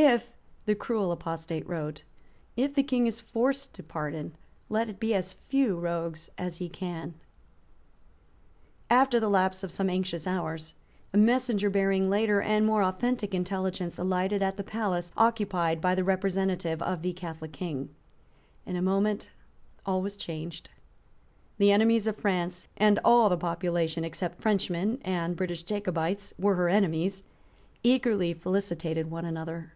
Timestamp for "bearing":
11.68-12.08